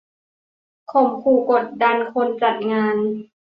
[0.91, 2.95] ข่มขู่กดดันคนจัดงาน